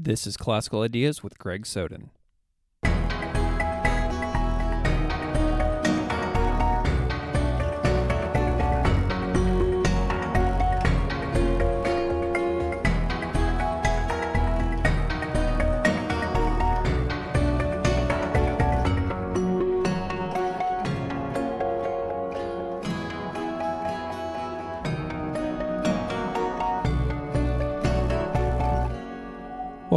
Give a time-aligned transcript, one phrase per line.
[0.00, 2.10] This is Classical Ideas with Greg Soden.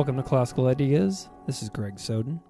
[0.01, 1.29] Welcome to Classical Ideas.
[1.45, 2.41] This is Greg Soden.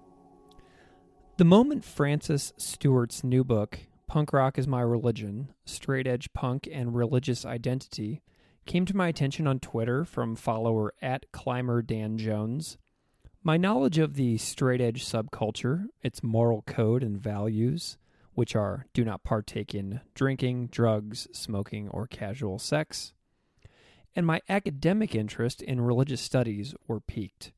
[1.36, 6.94] The moment Francis Stewart's new book, Punk Rock is My Religion Straight Edge Punk and
[6.94, 8.22] Religious Identity,
[8.64, 12.78] came to my attention on Twitter from follower at Climber Dan Jones,
[13.42, 17.98] my knowledge of the straight edge subculture, its moral code and values,
[18.32, 23.12] which are do not partake in drinking, drugs, smoking, or casual sex,
[24.14, 27.52] and my academic interest in religious studies were piqued.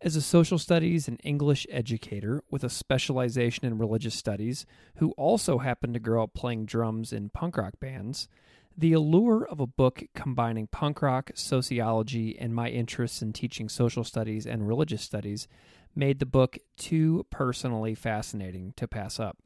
[0.00, 5.58] As a social studies and English educator with a specialization in religious studies, who also
[5.58, 8.28] happened to grow up playing drums in punk rock bands,
[8.76, 14.04] the allure of a book combining punk rock, sociology, and my interests in teaching social
[14.04, 15.48] studies and religious studies
[15.94, 19.38] made the book too personally fascinating to pass up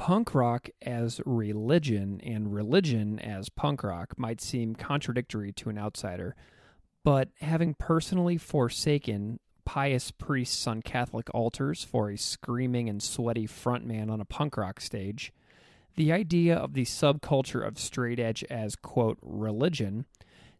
[0.00, 6.34] punk rock as religion and religion as punk rock might seem contradictory to an outsider,
[7.04, 14.10] but having personally forsaken pious priests on Catholic altars for a screaming and sweaty frontman
[14.10, 15.34] on a punk rock stage,
[15.96, 20.06] the idea of the subculture of straight edge as, quote, religion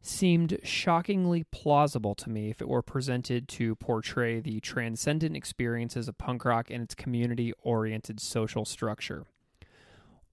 [0.02, 6.16] seemed shockingly plausible to me if it were presented to portray the transcendent experiences of
[6.16, 9.26] punk rock and its community oriented social structure.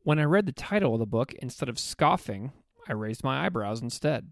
[0.04, 2.54] When I read the title of the book, instead of scoffing,
[2.88, 4.30] I raised my eyebrows instead.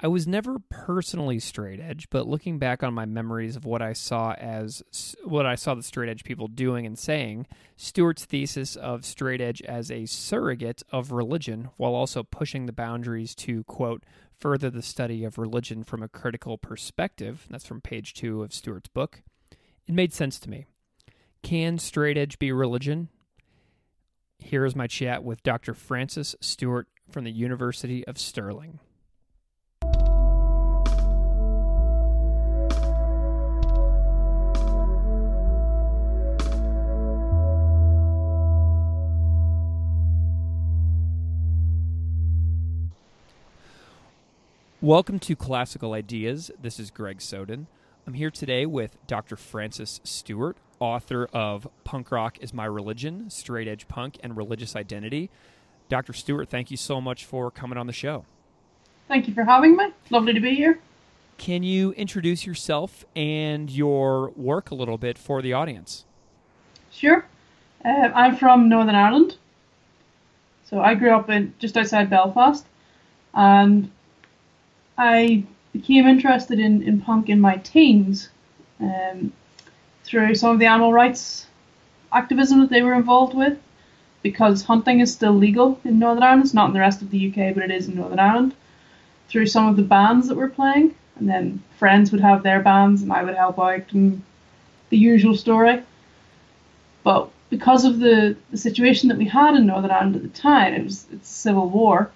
[0.00, 3.94] I was never personally straight edge, but looking back on my memories of what I
[3.94, 9.04] saw as what I saw the straight edge people doing and saying, Stewart's thesis of
[9.04, 14.04] straight edge as a surrogate of religion while also pushing the boundaries to quote
[14.38, 18.88] further the study of religion from a critical perspective, that's from page 2 of Stewart's
[18.88, 19.22] book.
[19.86, 20.66] It made sense to me.
[21.42, 23.08] Can straight edge be religion?
[24.38, 25.74] Here is my chat with Dr.
[25.74, 28.78] Francis Stewart from the University of Stirling.
[44.80, 46.52] Welcome to Classical Ideas.
[46.62, 47.66] This is Greg Soden.
[48.06, 49.34] I'm here today with Dr.
[49.34, 55.30] Francis Stewart, author of Punk Rock is My Religion, Straight Edge Punk, and Religious Identity.
[55.88, 56.12] Dr.
[56.12, 58.24] Stewart, thank you so much for coming on the show.
[59.08, 59.86] Thank you for having me.
[60.10, 60.78] Lovely to be here.
[61.38, 66.04] Can you introduce yourself and your work a little bit for the audience?
[66.92, 67.26] Sure.
[67.84, 69.38] Uh, I'm from Northern Ireland.
[70.70, 72.64] So I grew up in just outside Belfast
[73.34, 73.90] and
[74.98, 78.28] I became interested in, in punk in my teens
[78.80, 79.32] um,
[80.04, 81.46] through some of the animal rights
[82.12, 83.58] activism that they were involved with
[84.22, 86.44] because hunting is still legal in Northern Ireland.
[86.44, 88.54] It's not in the rest of the UK, but it is in Northern Ireland.
[89.28, 93.02] Through some of the bands that were playing, and then friends would have their bands,
[93.02, 94.22] and I would help out, and
[94.88, 95.82] the usual story.
[97.04, 100.74] But because of the, the situation that we had in Northern Ireland at the time,
[100.74, 102.10] it was it's civil war.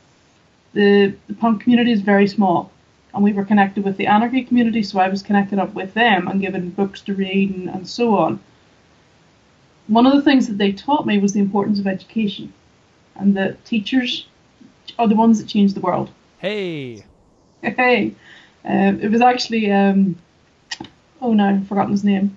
[0.74, 2.70] The the punk community is very small,
[3.14, 6.28] and we were connected with the anarchy community, so I was connected up with them
[6.28, 8.40] and given books to read and, and so on.
[9.86, 12.52] One of the things that they taught me was the importance of education,
[13.16, 14.26] and that teachers
[14.98, 16.10] are the ones that change the world.
[16.38, 17.04] Hey.
[17.62, 18.16] Hey.
[18.64, 20.16] Um, it was actually um,
[21.20, 22.36] oh no, I've forgotten his name.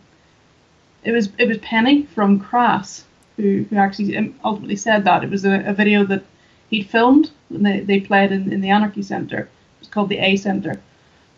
[1.04, 3.06] It was it was Penny from Crass
[3.38, 5.24] who, who actually um, ultimately said that.
[5.24, 6.24] It was a, a video that
[6.70, 10.20] he'd filmed and they, they played in, in the Anarchy Centre It was called the
[10.20, 10.82] A Center,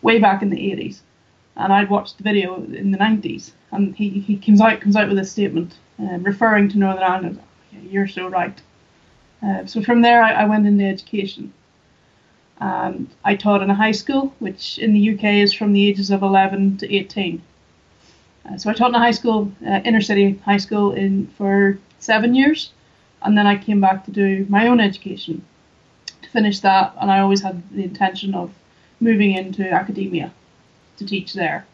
[0.02, 1.00] way back in the 80s.
[1.56, 5.08] And I'd watched the video in the 90s, and he, he comes out comes out
[5.08, 7.40] with a statement um, referring to Northern Ireland.
[7.72, 8.60] Yeah, you're so right.
[9.42, 11.52] Uh, so from there, I, I, went into education.
[12.60, 16.10] And I taught in a high school, which in the UK is from the ages
[16.10, 17.42] of 11 to 18.
[18.44, 21.78] Uh, so I taught in a high school, uh, inner city high school, in for
[21.98, 22.72] seven years,
[23.22, 25.44] and then I came back to do my own education
[26.22, 28.52] to finish that, and I always had the intention of
[29.00, 30.32] moving into academia
[30.98, 31.66] to teach there.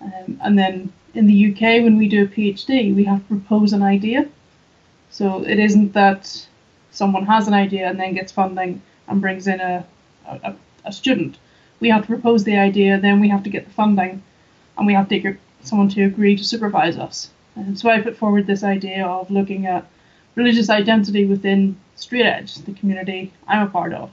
[0.00, 3.72] Um, and then in the UK, when we do a PhD, we have to propose
[3.72, 4.28] an idea.
[5.10, 6.46] So it isn't that
[6.90, 9.84] someone has an idea and then gets funding and brings in a,
[10.26, 11.38] a, a student.
[11.80, 14.22] we have to propose the idea, then we have to get the funding,
[14.76, 17.30] and we have to get someone to agree to supervise us.
[17.54, 19.86] And so I put forward this idea of looking at
[20.38, 24.08] religious identity within straight edge, the community I'm a part of.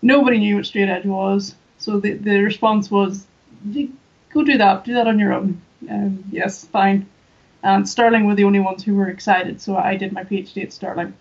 [0.00, 3.26] Nobody knew what straight edge was, so the, the response was,
[4.30, 5.60] go do that, do that on your own.
[5.90, 7.06] Um, yes, fine.
[7.62, 10.72] And Stirling were the only ones who were excited, so I did my PhD at
[10.72, 11.12] Stirling.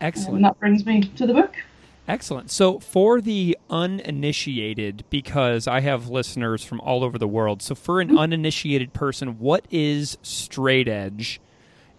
[0.00, 0.36] Excellent.
[0.36, 1.56] And that brings me to the book.
[2.06, 2.50] Excellent.
[2.50, 8.00] So, for the uninitiated, because I have listeners from all over the world, so for
[8.00, 8.18] an mm-hmm.
[8.18, 11.40] uninitiated person, what is straight edge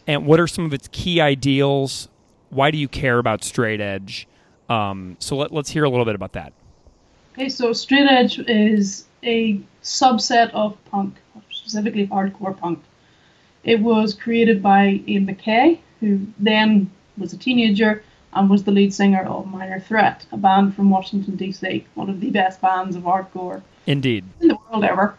[0.07, 2.07] and what are some of its key ideals?
[2.49, 4.27] Why do you care about straight edge?
[4.69, 6.53] Um, so, let, let's hear a little bit about that.
[7.33, 11.15] Okay, so straight edge is a subset of punk,
[11.49, 12.79] specifically hardcore punk.
[13.63, 18.03] It was created by Ian MacKaye, who then was a teenager
[18.33, 22.19] and was the lead singer of Minor Threat, a band from Washington, D.C., one of
[22.19, 24.25] the best bands of hardcore Indeed.
[24.39, 25.17] in the world ever.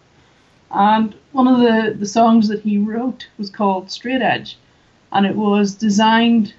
[0.70, 4.56] And one of the, the songs that he wrote was called Straight Edge,
[5.12, 6.54] and it was designed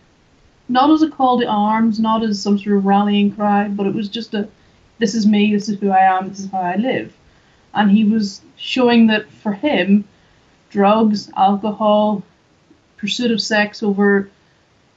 [0.70, 3.94] not as a call to arms, not as some sort of rallying cry, but it
[3.94, 4.48] was just a
[5.00, 7.14] this is me, this is who I am, this is how I live.
[7.74, 10.06] And he was showing that for him,
[10.70, 12.24] drugs, alcohol,
[12.98, 14.30] pursuit of sex over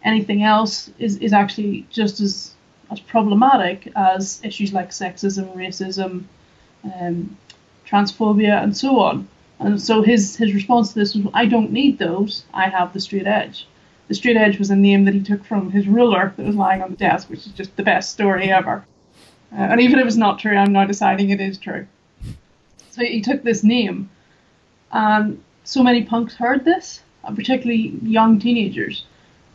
[0.05, 2.53] anything else is, is actually just as
[2.91, 6.23] as problematic as issues like sexism, racism,
[6.85, 7.37] um,
[7.85, 9.27] transphobia, and so on.
[9.59, 12.45] And so his his response to this was, "I don't need those.
[12.53, 13.67] I have the straight edge."
[14.09, 16.83] The straight edge was a name that he took from his ruler that was lying
[16.83, 18.85] on the desk, which is just the best story ever.
[19.53, 21.87] Uh, and even if it's not true, I'm now deciding it is true.
[22.91, 24.11] So he took this name,
[24.93, 29.05] and so many punks heard this, uh, particularly young teenagers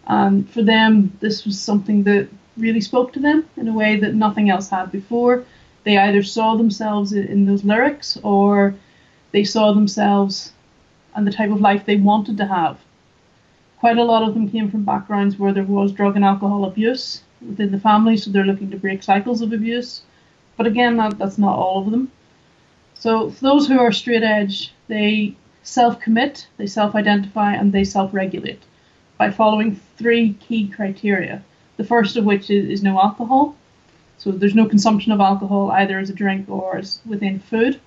[0.08, 2.28] and for them, this was something that
[2.58, 5.46] really spoke to them in a way that nothing else had before.
[5.84, 8.76] They either saw themselves in those lyrics or
[9.32, 10.54] they saw themselves
[11.16, 12.80] and the type of life they wanted to have.
[13.80, 17.24] Quite a lot of them came from backgrounds where there was drug and alcohol abuse
[17.42, 20.02] within the family, so they're looking to break cycles of abuse.
[20.58, 22.12] But again, that, that's not all of them.
[22.94, 27.84] So, for those who are straight edge, they self commit, they self identify, and they
[27.84, 28.62] self regulate
[29.18, 31.44] by following three key criteria.
[31.78, 33.56] The first of which is, is no alcohol.
[34.20, 37.80] So there's no consumption of alcohol either as a drink or as within food.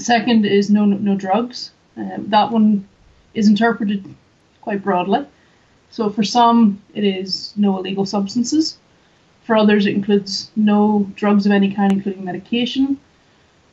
[0.00, 1.72] Second is no no, no drugs.
[1.96, 2.88] Uh, that one
[3.34, 4.04] is interpreted
[4.60, 5.26] quite broadly.
[5.90, 8.78] So for some, it is no illegal substances.
[9.44, 13.00] For others, it includes no drugs of any kind, including medication.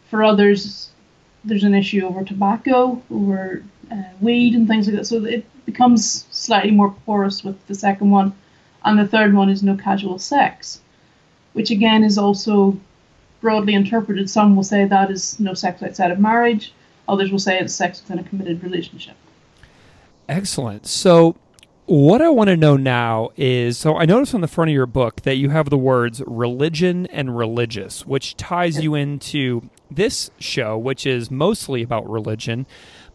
[0.10, 0.90] For others,
[1.44, 5.06] there's an issue over tobacco, over uh, weed, and things like that.
[5.06, 8.34] So it becomes slightly more porous with the second one.
[8.84, 10.82] And the third one is no casual sex,
[11.54, 12.80] which again is also
[13.42, 14.30] broadly interpreted.
[14.30, 16.74] Some will say that is no sex outside of marriage,
[17.08, 19.16] others will say it's sex within a committed relationship.
[20.30, 20.86] Excellent.
[20.86, 21.36] So,
[21.86, 24.86] what I want to know now is so I noticed on the front of your
[24.86, 30.78] book that you have the words religion and religious, which ties you into this show,
[30.78, 32.66] which is mostly about religion.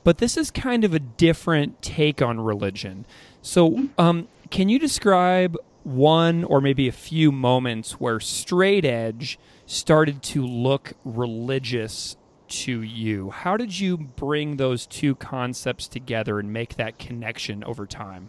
[0.04, 3.04] But this is kind of a different take on religion.
[3.42, 10.22] So, um, can you describe one or maybe a few moments where straight edge started
[10.22, 12.16] to look religious
[12.48, 13.30] to you?
[13.30, 18.28] How did you bring those two concepts together and make that connection over time?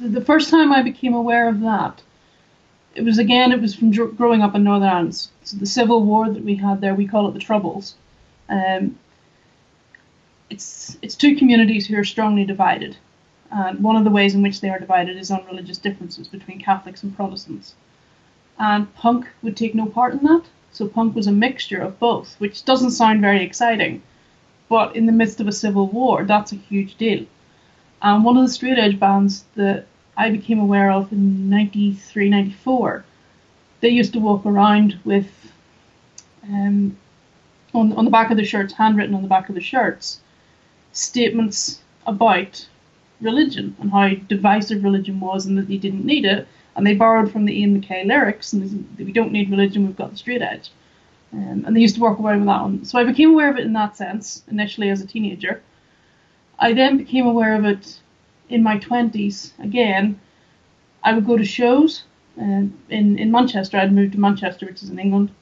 [0.00, 2.02] The first time I became aware of that,
[2.94, 5.28] it was again, it was from growing up in Northern Ireland.
[5.44, 7.94] So the civil war that we had there, we call it the Troubles.
[8.48, 8.98] Um,
[10.48, 12.96] it's it's two communities who are strongly divided,
[13.52, 16.60] and one of the ways in which they are divided is on religious differences between
[16.60, 17.74] Catholics and Protestants.
[18.60, 20.44] And punk would take no part in that.
[20.70, 24.02] So punk was a mixture of both, which doesn't sound very exciting,
[24.68, 27.24] but in the midst of a civil war, that's a huge deal.
[28.02, 29.86] And one of the straight edge bands that
[30.16, 33.04] I became aware of in 93, 94,
[33.80, 35.52] they used to walk around with
[36.44, 36.96] um,
[37.72, 40.20] on, on the back of their shirts, handwritten on the back of their shirts,
[40.92, 42.68] statements about
[43.20, 46.46] religion and how divisive religion was and that they didn't need it.
[46.80, 50.12] And they borrowed from the Ian MacKaye lyrics and we don't need religion, we've got
[50.12, 50.70] the straight edge.
[51.30, 52.86] Um, and they used to walk away with that one.
[52.86, 55.60] So I became aware of it in that sense, initially as a teenager.
[56.58, 58.00] I then became aware of it
[58.48, 60.18] in my 20s again.
[61.04, 62.04] I would go to shows
[62.40, 63.76] um, in, in Manchester.
[63.76, 65.32] I'd moved to Manchester, which is in England.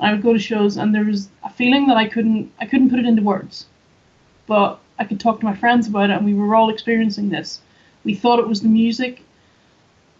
[0.00, 2.88] I would go to shows and there was a feeling that I couldn't I couldn't
[2.88, 3.66] put it into words.
[4.46, 7.60] But I could talk to my friends about it, and we were all experiencing this.
[8.02, 9.22] We thought it was the music,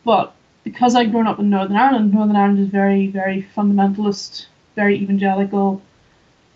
[0.04, 0.35] but
[0.66, 5.80] because I'd grown up in Northern Ireland, Northern Ireland is very, very fundamentalist, very evangelical.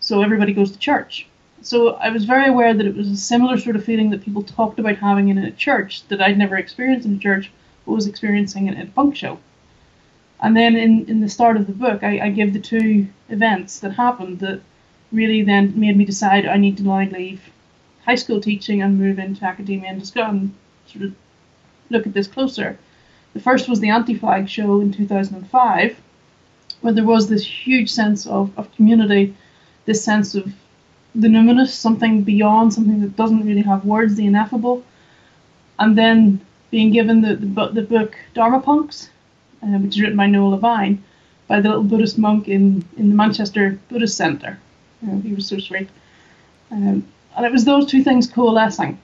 [0.01, 1.27] So everybody goes to church.
[1.61, 4.43] So I was very aware that it was a similar sort of feeling that people
[4.43, 7.53] talked about having in a church that I'd never experienced in a church,
[7.85, 9.39] but was experiencing in a punk show.
[10.41, 13.79] And then in, in the start of the book, I, I give the two events
[13.79, 14.59] that happened that
[15.13, 17.49] really then made me decide I need to now leave
[18.03, 20.53] high school teaching and move into academia and just go and
[20.85, 21.15] sort of
[21.89, 22.77] look at this closer.
[23.33, 25.99] The first was the Anti Flag show in 2005,
[26.81, 29.35] where there was this huge sense of, of community,
[29.85, 30.53] this sense of
[31.15, 34.83] the numinous, something beyond, something that doesn't really have words, the ineffable.
[35.79, 39.09] And then being given the, the, the book Dharma Punx,
[39.63, 41.03] uh, which is written by Noah Levine,
[41.47, 44.59] by the little Buddhist monk in, in the Manchester Buddhist Centre.
[45.05, 45.89] Uh, he was so sweet.
[46.71, 48.97] Um, and it was those two things coalescing.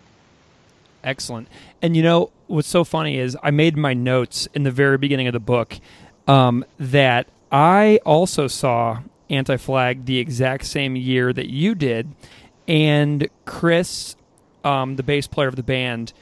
[1.03, 1.47] Excellent.
[1.81, 5.27] And you know, what's so funny is I made my notes in the very beginning
[5.27, 5.79] of the book
[6.27, 12.13] um, that I also saw Anti Flag the exact same year that you did.
[12.67, 14.15] And Chris,
[14.63, 16.13] um, the bass player of the band,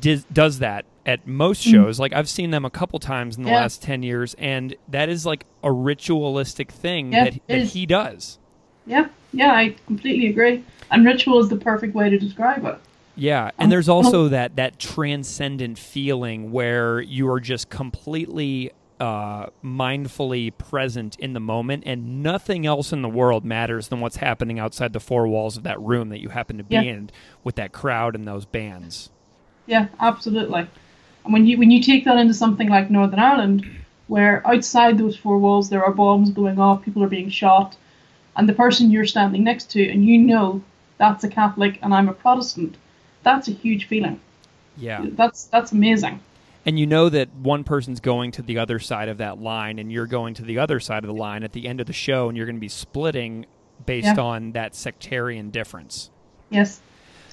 [0.00, 1.72] did, does that at most mm.
[1.72, 1.96] shows.
[1.96, 2.00] Mm.
[2.00, 3.60] Like I've seen them a couple times in the yeah.
[3.60, 8.38] last 10 years, and that is like a ritualistic thing yeah, that, that he does.
[8.86, 10.64] Yeah, yeah, I completely agree.
[10.90, 12.78] And ritual is the perfect way to describe it.
[13.16, 20.56] Yeah, and there's also that that transcendent feeling where you are just completely uh, mindfully
[20.56, 24.92] present in the moment, and nothing else in the world matters than what's happening outside
[24.92, 26.82] the four walls of that room that you happen to be yeah.
[26.82, 27.10] in
[27.44, 29.10] with that crowd and those bands.
[29.66, 30.66] Yeah, absolutely.
[31.24, 33.64] And when you when you take that into something like Northern Ireland,
[34.08, 37.76] where outside those four walls there are bombs going off, people are being shot,
[38.36, 40.62] and the person you're standing next to, and you know
[40.98, 42.76] that's a Catholic and I'm a Protestant
[43.24, 44.20] that's a huge feeling.
[44.76, 45.04] Yeah.
[45.04, 46.20] That's that's amazing.
[46.66, 49.92] And you know that one person's going to the other side of that line and
[49.92, 52.28] you're going to the other side of the line at the end of the show
[52.28, 53.44] and you're going to be splitting
[53.84, 54.22] based yeah.
[54.22, 56.10] on that sectarian difference.
[56.50, 56.80] Yes.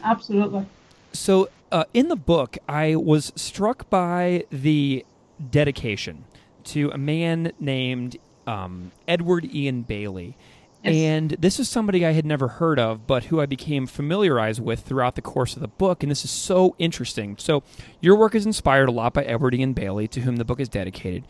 [0.04, 0.66] Absolutely.
[1.14, 5.06] So, uh, in the book, I was struck by the
[5.50, 6.26] dedication
[6.66, 8.18] to a man named
[8.48, 10.36] um, Edward Ian Bailey.
[10.84, 10.96] Yes.
[10.96, 14.80] And this is somebody I had never heard of, but who I became familiarized with
[14.80, 16.02] throughout the course of the book.
[16.02, 17.36] And this is so interesting.
[17.38, 17.62] So,
[18.00, 20.70] your work is inspired a lot by Edward Ian Bailey, to whom the book is
[20.70, 21.24] dedicated.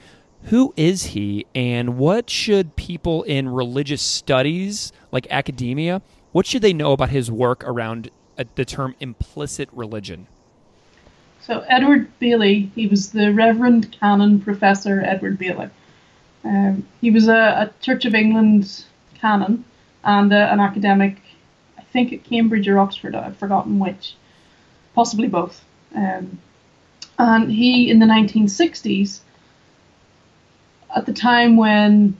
[0.46, 6.74] Who is he, and what should people in religious studies, like academia, what should they
[6.74, 10.27] know about his work around uh, the term implicit religion?
[11.41, 15.70] So, Edward Bailey, he was the Reverend Canon Professor Edward Bailey.
[16.46, 18.86] Um, he was a, a Church of England
[19.21, 19.63] canon
[20.03, 21.17] and uh, an academic,
[21.77, 24.15] I think at Cambridge or Oxford, I've forgotten which,
[24.95, 25.63] possibly both.
[25.95, 26.39] Um,
[27.19, 29.19] and he, in the 1960s,
[30.95, 32.17] at the time when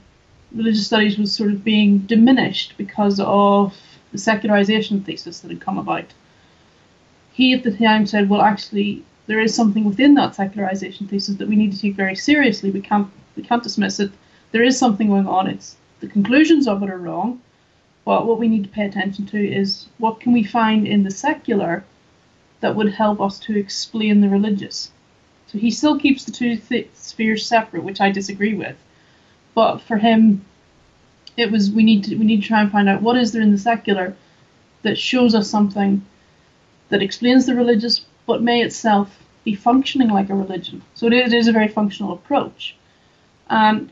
[0.54, 3.76] religious studies was sort of being diminished because of
[4.12, 6.06] the secularization thesis that had come about,
[7.32, 11.48] he at the time said, well, actually, there is something within that secularization thesis that
[11.48, 12.70] we need to take very seriously.
[12.70, 14.12] We can't we can't dismiss it.
[14.50, 15.46] There is something going on.
[15.46, 17.40] It's the conclusions of it are wrong,
[18.04, 21.12] but what we need to pay attention to is what can we find in the
[21.12, 21.84] secular
[22.60, 24.90] that would help us to explain the religious.
[25.46, 28.76] So he still keeps the two th- spheres separate, which I disagree with.
[29.54, 30.44] But for him,
[31.36, 33.42] it was we need to we need to try and find out what is there
[33.42, 34.16] in the secular
[34.82, 36.04] that shows us something
[36.88, 40.82] that explains the religious, but may itself be functioning like a religion.
[40.94, 42.74] So it is, it is a very functional approach.
[43.48, 43.90] And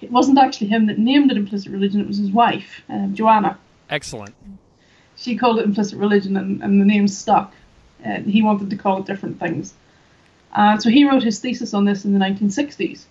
[0.00, 3.58] it wasn't actually him that named it implicit religion, it was his wife, uh, Joanna.
[3.88, 4.34] Excellent.
[5.16, 7.52] She called it implicit religion, and, and the name stuck.
[8.04, 9.74] Uh, he wanted to call it different things.
[10.52, 13.04] Uh, so he wrote his thesis on this in the 1960s.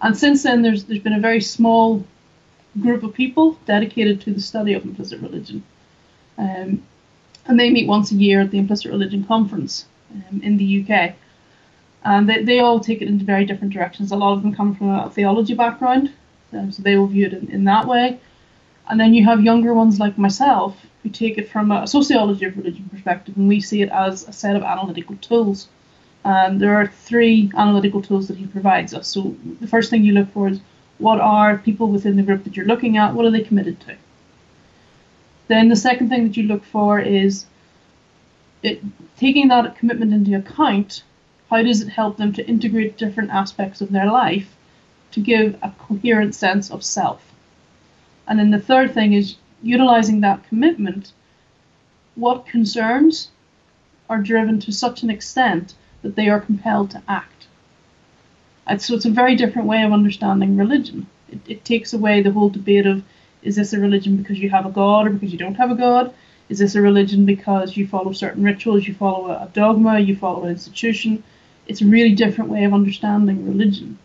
[0.00, 2.04] And since then, there's, there's been a very small
[2.80, 5.62] group of people dedicated to the study of implicit religion.
[6.38, 6.82] Um,
[7.46, 11.14] and they meet once a year at the Implicit Religion Conference um, in the UK.
[12.04, 14.10] And they, they all take it into very different directions.
[14.10, 16.12] A lot of them come from a theology background,
[16.52, 18.20] um, so they will view it in, in that way.
[18.88, 22.56] And then you have younger ones like myself who take it from a sociology of
[22.56, 25.68] religion perspective, and we see it as a set of analytical tools.
[26.24, 29.08] And there are three analytical tools that he provides us.
[29.08, 30.60] So the first thing you look for is
[30.98, 33.96] what are people within the group that you're looking at, what are they committed to?
[35.48, 37.46] Then the second thing that you look for is
[38.62, 38.80] it,
[39.16, 41.02] taking that commitment into account,
[41.50, 44.54] how does it help them to integrate different aspects of their life
[45.12, 47.32] to give a coherent sense of self.
[48.26, 51.12] And then the third thing is utilizing that commitment.
[52.14, 53.30] What concerns
[54.08, 57.46] are driven to such an extent that they are compelled to act?
[58.66, 61.06] And so it's a very different way of understanding religion.
[61.30, 63.02] It, it takes away the whole debate of
[63.42, 65.74] is this a religion because you have a god or because you don't have a
[65.74, 66.14] god?
[66.48, 70.14] Is this a religion because you follow certain rituals, you follow a, a dogma, you
[70.14, 71.24] follow an institution?
[71.66, 73.98] It's a really different way of understanding religion.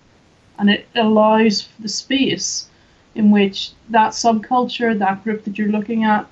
[0.60, 2.68] And it allows the space
[3.16, 6.28] in which that subculture, that group that you're looking at,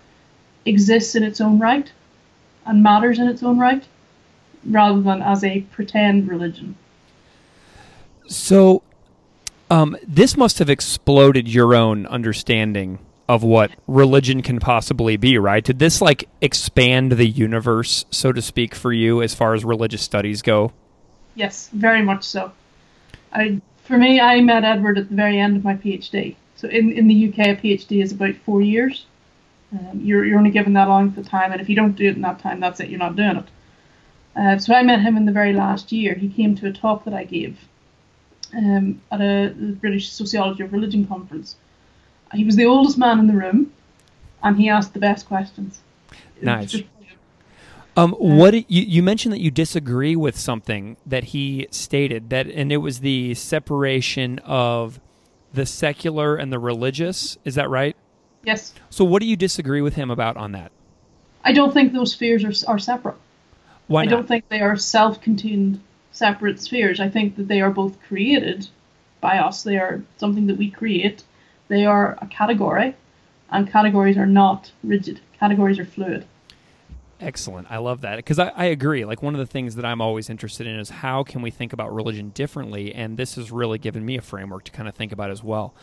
[0.65, 1.91] exists in its own right
[2.65, 3.84] and matters in its own right,
[4.65, 6.75] rather than as a pretend religion.
[8.27, 8.82] So,
[9.70, 15.63] um, this must have exploded your own understanding of what religion can possibly be, right?
[15.63, 20.01] Did this like expand the universe, so to speak, for you as far as religious
[20.01, 20.72] studies go?
[21.34, 22.51] Yes, very much so.
[23.34, 26.36] I, for me, I met Edward at the very end of my PhD.
[26.56, 29.06] So in, in the UK, a PhD is about four years.
[29.72, 32.15] Um, you're, you're only given that length of time, and if you don't do it
[32.15, 33.46] in that time, that's it, you're not doing it.
[34.36, 36.13] Uh, so I met him in the very last year.
[36.13, 37.58] He came to a talk that I gave
[38.56, 41.56] um, at a British Sociology of Religion conference.
[42.34, 43.72] He was the oldest man in the room,
[44.44, 45.82] and he asked the best questions.
[46.42, 46.72] Nice.
[46.72, 46.84] Just,
[47.97, 52.71] um, what you you mentioned that you disagree with something that he stated that, and
[52.71, 54.99] it was the separation of
[55.53, 57.37] the secular and the religious.
[57.45, 57.95] Is that right?
[58.43, 58.73] Yes.
[58.89, 60.71] So, what do you disagree with him about on that?
[61.43, 63.15] I don't think those spheres are are separate.
[63.87, 64.11] Why not?
[64.11, 65.79] I don't think they are self-contained
[66.11, 66.99] separate spheres.
[66.99, 68.67] I think that they are both created
[69.21, 69.63] by us.
[69.63, 71.23] They are something that we create.
[71.67, 72.95] They are a category,
[73.49, 75.21] and categories are not rigid.
[75.39, 76.25] Categories are fluid.
[77.22, 77.72] Excellent.
[77.72, 79.05] I love that because I, I, agree.
[79.05, 81.72] Like one of the things that I'm always interested in is how can we think
[81.72, 85.13] about religion differently, and this has really given me a framework to kind of think
[85.13, 85.74] about as well.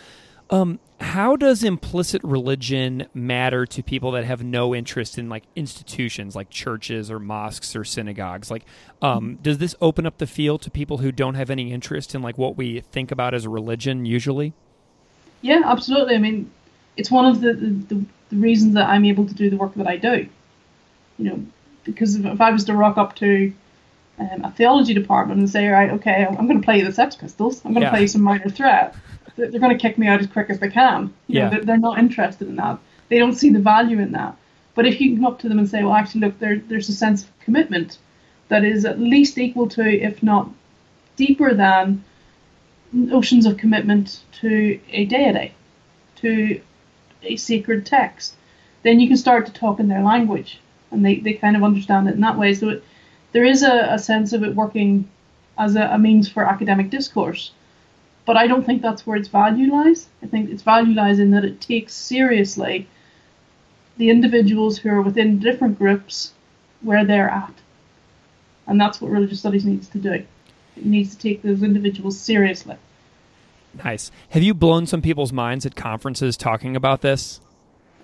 [0.51, 6.37] Um, how does implicit religion matter to people that have no interest in like institutions
[6.37, 8.51] like churches or mosques or synagogues?
[8.51, 8.67] Like,
[9.01, 12.21] um, does this open up the field to people who don't have any interest in
[12.21, 14.53] like what we think about as religion usually?
[15.41, 16.15] Yeah, absolutely.
[16.15, 16.51] I mean,
[16.99, 19.87] it's one of the, the, the reasons that I'm able to do the work that
[19.87, 20.29] I do.
[21.23, 21.47] You know,
[21.85, 23.53] because if I was to rock up to
[24.18, 27.16] um, a theology department and say, right, okay, I'm going to play you the Sex
[27.16, 27.90] Pistols, I'm going to yeah.
[27.90, 28.94] play you some Minor Threat
[29.37, 31.12] they're going to kick me out as quick as they can.
[31.27, 31.44] You yeah.
[31.44, 32.79] Know, they're, they're, not interested in that.
[33.09, 34.37] They don't see the value in that.
[34.75, 36.88] But if you can come up to them and say, well, actually, look, there, there's
[36.88, 37.99] a sense of commitment
[38.49, 40.51] that is at least equal to, if not
[41.16, 42.05] deeper than,
[42.92, 45.55] notions of commitment to a deity,
[46.16, 46.61] to
[47.23, 48.35] a sacred text,
[48.83, 50.59] then you can start to talk in their language.
[50.92, 52.55] And they, they kind of understand it in that way.
[52.55, 52.85] So it,
[53.33, 55.09] there is a, a sense of it working
[55.59, 57.52] as a, a means for academic discourse
[58.24, 60.09] but I don't think that's where its value lies.
[60.22, 62.87] I think its value lies in that it takes seriously
[63.96, 66.33] the individuals who are within different groups
[66.81, 67.55] where they're at.
[68.66, 70.24] And that's what religious studies needs to do.
[70.76, 72.76] It needs to take those individuals seriously.
[73.85, 74.11] Nice.
[74.31, 77.40] Have you blown some people's minds at conferences talking about this?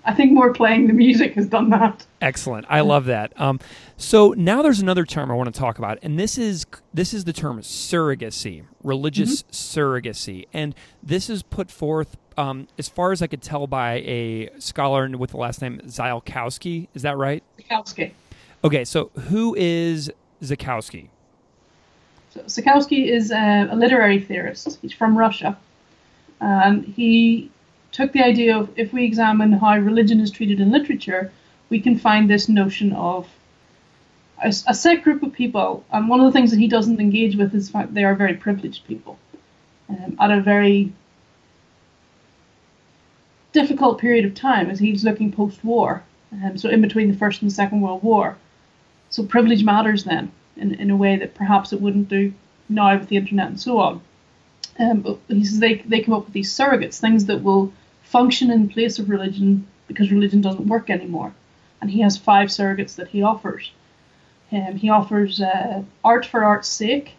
[0.05, 2.05] I think more playing the music has done that.
[2.21, 2.65] Excellent.
[2.69, 3.39] I love that.
[3.39, 3.59] Um,
[3.97, 7.25] so now there's another term I want to talk about, and this is this is
[7.25, 9.79] the term surrogacy, religious mm-hmm.
[9.79, 14.49] surrogacy, and this is put forth, um, as far as I could tell, by a
[14.59, 16.87] scholar with the last name Ziolkowski.
[16.93, 17.43] Is that right?
[17.59, 18.11] Ziolkowski.
[18.63, 21.09] Okay, so who is Ziolkowski?
[22.31, 24.79] So Ziolkowski is a, a literary theorist.
[24.81, 25.57] He's from Russia.
[26.41, 27.51] Um, he
[27.91, 31.31] took the idea of if we examine how religion is treated in literature,
[31.69, 33.27] we can find this notion of
[34.43, 35.83] a, a set group of people.
[35.91, 38.15] And one of the things that he doesn't engage with is the fact they are
[38.15, 39.17] very privileged people
[39.89, 40.91] um, at a very
[43.51, 47.49] difficult period of time as he's looking post-war, um, so in between the First and
[47.49, 48.37] the Second World War.
[49.09, 52.31] So privilege matters then in, in a way that perhaps it wouldn't do
[52.67, 54.01] now with the internet and so on.
[54.77, 57.73] Um, but he says they, they come up with these surrogates, things that will
[58.09, 61.33] function in place of religion because religion doesn't work anymore.
[61.79, 63.71] And he has five surrogates that he offers.
[64.51, 67.13] Um, he offers uh, art for art's sake,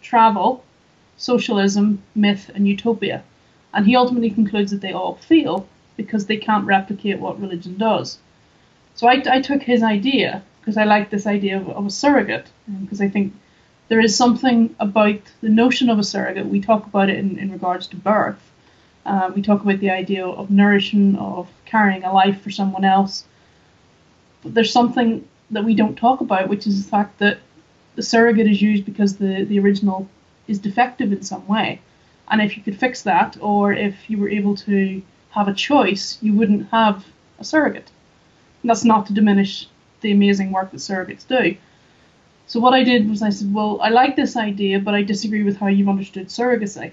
[0.00, 0.64] travel,
[1.18, 3.22] socialism, myth, and utopia.
[3.74, 8.18] And he ultimately concludes that they all fail because they can't replicate what religion does.
[8.94, 12.46] So I, I took his idea because I like this idea of, of a surrogate
[12.80, 13.34] because um, I think
[13.88, 16.46] there is something about the notion of a surrogate.
[16.46, 18.40] We talk about it in, in regards to birth.
[19.08, 23.24] Uh, we talk about the idea of nourishing, of carrying a life for someone else.
[24.42, 27.38] But there's something that we don't talk about, which is the fact that
[27.96, 30.08] the surrogate is used because the, the original
[30.46, 31.80] is defective in some way.
[32.30, 36.18] And if you could fix that, or if you were able to have a choice,
[36.20, 37.06] you wouldn't have
[37.38, 37.90] a surrogate.
[38.62, 39.68] And that's not to diminish
[40.02, 41.56] the amazing work that surrogates do.
[42.46, 45.44] So what I did was I said, well, I like this idea, but I disagree
[45.44, 46.92] with how you've understood surrogacy.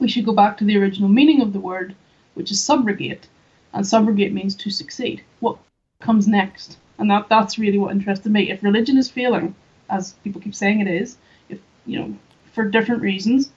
[0.00, 1.94] We should go back to the original meaning of the word,
[2.34, 3.24] which is subrogate,
[3.72, 5.22] and subrogate means to succeed.
[5.40, 5.58] What
[6.00, 6.78] comes next?
[6.98, 8.50] And that that's really what interested me.
[8.50, 9.54] If religion is failing,
[9.88, 12.16] as people keep saying it is, if you know,
[12.52, 13.50] for different reasons,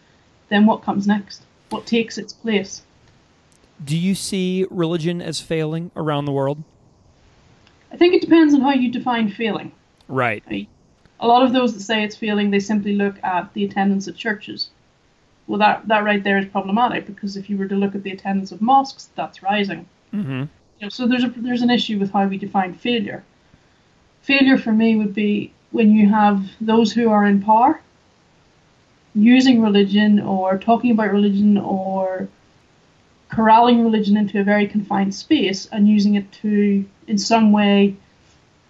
[0.49, 1.43] then what comes next?
[1.69, 2.83] What takes its place?
[3.83, 6.63] Do you see religion as failing around the world?
[7.91, 9.71] I think it depends on how you define failing.
[10.07, 10.43] Right.
[10.49, 10.67] Right?
[11.19, 14.15] A lot of those that say it's failing, they simply look at the attendance at
[14.15, 14.69] churches.
[15.47, 18.11] Well, that, that right there is problematic because if you were to look at the
[18.11, 19.87] attendance of mosques, that's rising.
[20.13, 20.41] Mm-hmm.
[20.41, 20.47] You
[20.81, 23.23] know, so there's a there's an issue with how we define failure.
[24.21, 27.81] Failure for me would be when you have those who are in power
[29.15, 32.27] using religion or talking about religion or
[33.29, 37.95] corralling religion into a very confined space and using it to in some way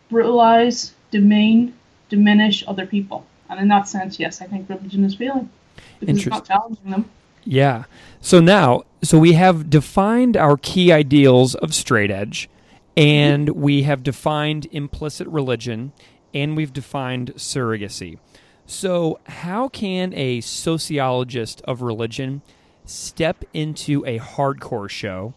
[0.10, 1.74] brutalize, demean,
[2.10, 3.26] diminish other people.
[3.50, 5.63] And in that sense, yes, I think religion is failing because it's not
[6.02, 6.46] Interesting.
[6.46, 7.10] challenging them.
[7.46, 7.84] Yeah.
[8.22, 12.50] So now, so we have defined our key ideals of straight edge,
[12.96, 15.92] and we have defined implicit religion,
[16.34, 18.18] and we've defined surrogacy.
[18.66, 22.42] So, how can a sociologist of religion
[22.86, 25.34] step into a hardcore show,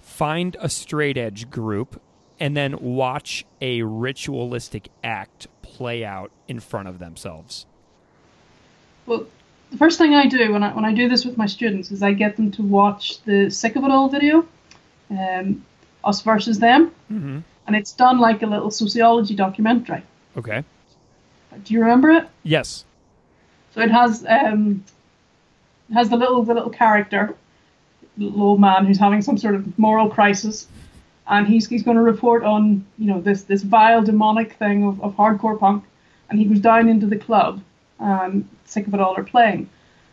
[0.00, 2.00] find a straight edge group,
[2.40, 7.66] and then watch a ritualistic act play out in front of themselves?
[9.04, 9.26] Well,
[9.72, 12.02] the first thing I do when I when I do this with my students is
[12.02, 14.46] I get them to watch the Sick of It All video,
[15.10, 15.64] um,
[16.04, 17.38] Us versus Them, Mm-hmm.
[17.66, 20.02] and it's done like a little sociology documentary.
[20.36, 20.62] Okay.
[21.64, 22.24] Do you remember it?
[22.42, 22.84] Yes.
[23.74, 24.84] So it has um,
[25.90, 27.34] it has the little the little character,
[28.18, 30.66] little old man who's having some sort of moral crisis,
[31.26, 35.00] and he's he's going to report on you know this this vile demonic thing of,
[35.02, 35.84] of hardcore punk,
[36.28, 37.62] and he goes down into the club,
[37.98, 39.68] and sick of it all are playing,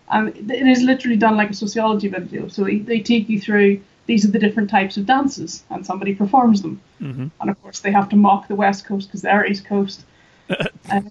[0.09, 2.47] and it is literally done like a sociology video.
[2.47, 6.15] So they, they take you through these are the different types of dances, and somebody
[6.15, 7.27] performs them, Mm-hmm.
[7.39, 10.05] and of course they have to mock the West Coast because they're East Coast.
[10.91, 11.01] Uh,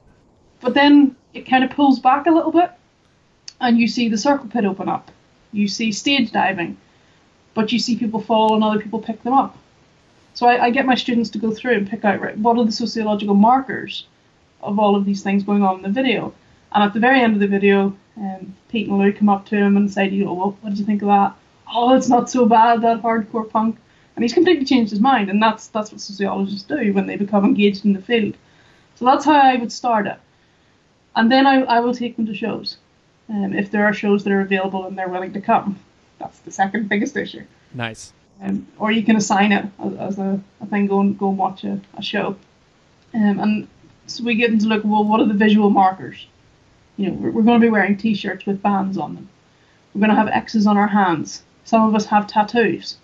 [0.60, 2.70] but then it kind of pulls back a little bit,
[3.60, 5.12] and you see the circle pit open up.
[5.52, 6.76] You see stage diving,
[7.54, 9.56] but you see people fall and other people pick them up.
[10.34, 12.64] So I, I get my students to go through and pick out right what are
[12.64, 14.06] the sociological markers
[14.60, 16.34] of all of these things going on in the video.
[16.72, 19.56] And at the very end of the video, um, Pete and Lou come up to
[19.56, 21.34] him and say, "You know, well, what did you think of that?
[21.72, 23.78] Oh, it's not so bad that hardcore punk."
[24.16, 27.44] And he's completely changed his mind, and that's that's what sociologists do when they become
[27.44, 28.36] engaged in the field.
[28.96, 30.18] So that's how I would start it.
[31.14, 32.78] And then I, I will take them to shows.
[33.30, 35.78] Um, if there are shows that are available and they're willing to come.
[36.18, 37.44] That's the second biggest issue.
[37.74, 38.12] Nice.
[38.40, 41.38] Um, or you can assign it as, as a, a thing, go and go and
[41.38, 42.36] watch a, a show.
[43.14, 43.68] Um, and
[44.06, 46.26] so we get into look, well, what are the visual markers?
[46.98, 49.28] You know, we're, going to be wearing t-shirts with bands on them.
[49.94, 51.42] We're going to have X's on our hands.
[51.64, 52.96] Some of us have tattoos.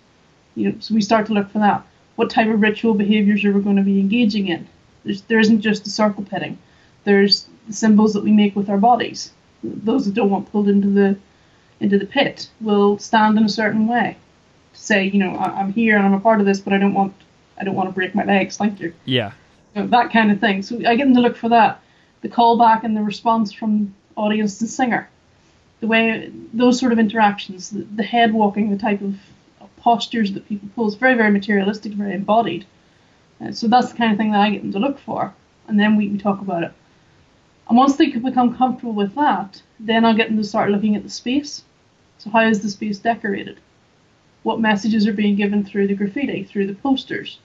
[0.53, 1.83] You know, so we start to look for that.
[2.15, 4.67] What type of ritual behaviors are we going to be engaging in?
[5.03, 6.57] There's, there isn't just the circle pitting.
[7.03, 9.31] There's the symbols that we make with our bodies.
[9.63, 11.17] Those that don't want pulled into the
[11.79, 14.15] into the pit will stand in a certain way
[14.73, 16.77] to say, you know, I, I'm here and I'm a part of this, but I
[16.77, 17.13] don't want
[17.57, 18.57] I don't want to break my legs.
[18.57, 18.93] Thank you.
[19.05, 19.31] Yeah.
[19.75, 20.61] You know, that kind of thing.
[20.61, 21.81] So I get them to look for that,
[22.21, 25.09] the callback and the response from audience and singer,
[25.81, 29.15] the way those sort of interactions, the, the head walking, the type of
[29.77, 32.65] postures that people pull is very very materialistic, very embodied.
[33.41, 35.33] Uh, so that's the kind of thing that I get them to look for,
[35.67, 36.71] and then we, we talk about it.
[37.67, 41.03] And once they become comfortable with that, then I'll get them to start looking at
[41.03, 41.63] the space.
[42.19, 43.59] So how is the space decorated?
[44.43, 47.39] What messages are being given through the graffiti, through the posters,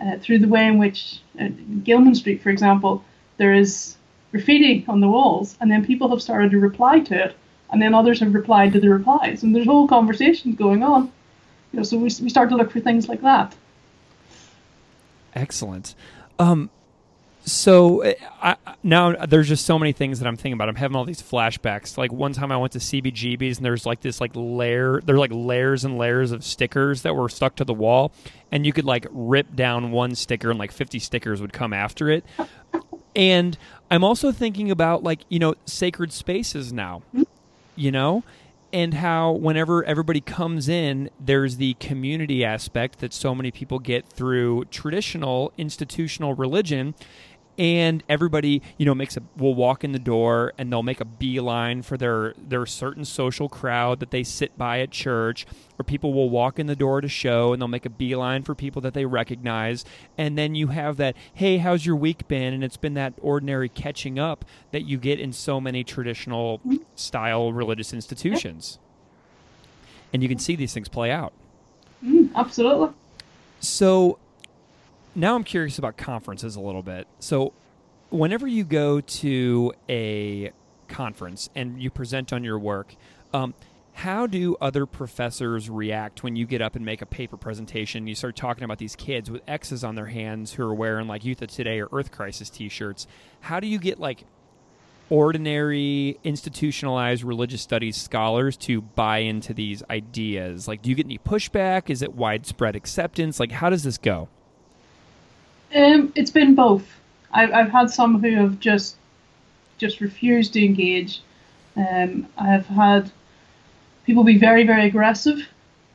[0.00, 1.48] uh, through the way in which uh,
[1.84, 3.04] Gilman Street, for example,
[3.36, 3.97] there is
[4.30, 7.36] graffiti on the walls, and then people have started to reply to it,
[7.70, 11.12] and then others have replied to the replies, and there's whole conversations going on.
[11.72, 13.54] You know, so we, we start to look for things like that.
[15.34, 15.94] Excellent.
[16.38, 16.70] Um,
[17.48, 18.04] so
[18.42, 20.68] I, now there's just so many things that I'm thinking about.
[20.68, 21.96] I'm having all these flashbacks.
[21.96, 25.18] Like one time I went to CBGB's and there's like this like layer, there are
[25.18, 28.12] like layers and layers of stickers that were stuck to the wall,
[28.52, 32.10] and you could like rip down one sticker and like 50 stickers would come after
[32.10, 32.24] it.
[33.18, 33.58] And
[33.90, 37.02] I'm also thinking about like you know sacred spaces now,
[37.74, 38.22] you know,
[38.72, 44.06] and how whenever everybody comes in, there's the community aspect that so many people get
[44.06, 46.94] through traditional institutional religion.
[47.58, 51.04] And everybody you know makes a will walk in the door and they'll make a
[51.04, 55.44] beeline for their their certain social crowd that they sit by at church
[55.78, 58.54] or people will walk in the door to show and they'll make a beeline for
[58.54, 59.84] people that they recognize.
[60.16, 62.54] And then you have that hey how's your week been?
[62.54, 66.60] And it's been that ordinary catching up that you get in so many traditional
[66.94, 68.78] style religious institutions.
[70.12, 71.32] And you can see these things play out.
[72.02, 72.90] Mm, absolutely.
[73.60, 74.18] so
[75.18, 77.08] now I'm curious about conferences a little bit.
[77.18, 77.52] So
[78.08, 80.52] whenever you go to a
[80.86, 82.94] conference and you present on your work,
[83.34, 83.54] um,
[83.94, 88.06] how do other professors react when you get up and make a paper presentation?
[88.06, 91.24] You start talking about these kids with X's on their hands who are wearing like
[91.24, 93.08] Youth of Today or Earth Crisis T-shirts.
[93.40, 94.22] How do you get like
[95.10, 100.68] ordinary institutionalized religious studies scholars to buy into these ideas?
[100.68, 101.90] Like, do you get any pushback?
[101.90, 103.40] Is it widespread acceptance?
[103.40, 104.28] Like, how does this go?
[105.74, 106.86] Um, it's been both.
[107.32, 108.96] I've, I've had some who have just
[109.76, 111.22] just refused to engage.
[111.76, 113.12] Um, I have had
[114.04, 115.46] people be very, very aggressive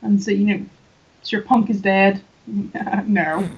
[0.01, 0.65] and say, you know,
[1.25, 2.21] your punk is dead.
[2.47, 3.49] no.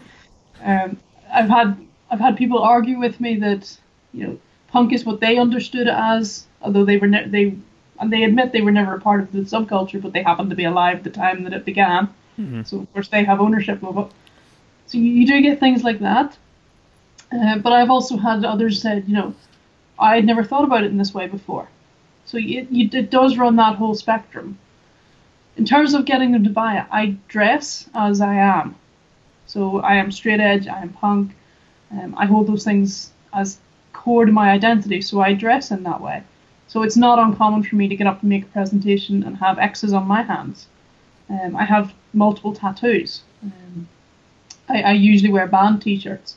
[0.63, 0.97] Um,
[1.31, 1.77] I've had
[2.09, 3.77] I've had people argue with me that
[4.13, 7.55] you know punk is what they understood it as, although they were ne- they
[7.99, 10.55] and they admit they were never a part of the subculture, but they happened to
[10.55, 12.07] be alive at the time that it began.
[12.39, 12.63] Mm-hmm.
[12.63, 14.11] So of course they have ownership of it.
[14.87, 16.37] So you, you do get things like that.
[17.31, 19.33] Uh, but I've also had others said, you know,
[19.97, 21.67] I had never thought about it in this way before.
[22.25, 24.57] So it, you, it does run that whole spectrum.
[25.57, 28.75] In terms of getting them to buy it, I dress as I am.
[29.47, 31.35] So I am straight edge, I am punk.
[31.91, 33.59] Um, I hold those things as
[33.93, 36.23] core to my identity, so I dress in that way.
[36.67, 39.59] So it's not uncommon for me to get up and make a presentation and have
[39.59, 40.67] X's on my hands.
[41.29, 43.21] Um, I have multiple tattoos.
[43.43, 43.87] Um,
[44.69, 46.35] I, I usually wear band t-shirts.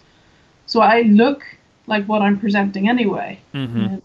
[0.67, 1.45] So I look
[1.87, 3.41] like what I'm presenting anyway.
[3.55, 3.97] Mm-hmm.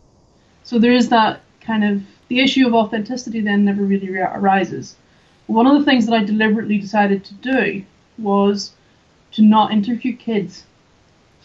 [0.63, 4.95] So there is that kind of the issue of authenticity then never really re- arises.
[5.47, 7.83] One of the things that I deliberately decided to do
[8.17, 8.71] was
[9.33, 10.63] to not interview kids.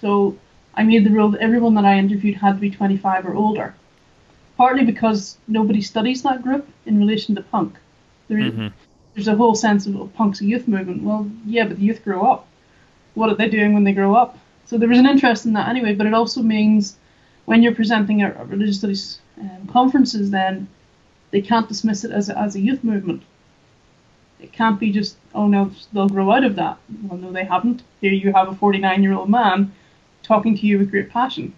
[0.00, 0.36] So
[0.74, 3.74] I made the rule that everyone that I interviewed had to be 25 or older.
[4.56, 7.76] Partly because nobody studies that group in relation to punk.
[8.28, 8.72] There, Mhm.
[9.14, 11.02] There's a whole sense of oh, punk's a youth movement.
[11.02, 12.46] Well, yeah, but the youth grow up.
[13.18, 14.38] What are they doing when they grow up?
[14.66, 16.96] So there was an interest in that anyway, but it also means
[17.46, 20.68] when you're presenting at religious studies um, conferences, then
[21.30, 23.22] they can't dismiss it as a, as a youth movement.
[24.38, 26.78] It can't be just, oh no, they'll grow out of that.
[27.02, 27.82] Well, no, they haven't.
[28.00, 29.72] Here you have a 49 year old man
[30.22, 31.54] talking to you with great passion.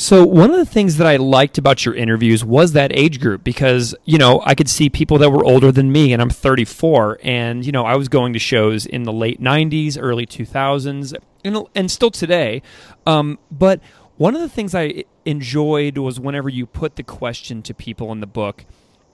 [0.00, 3.42] So one of the things that I liked about your interviews was that age group
[3.42, 7.18] because you know I could see people that were older than me, and I'm 34,
[7.24, 11.66] and you know I was going to shows in the late 90s, early 2000s, and
[11.74, 12.62] and still today.
[13.06, 13.80] Um, but
[14.18, 18.20] one of the things I enjoyed was whenever you put the question to people in
[18.20, 18.66] the book,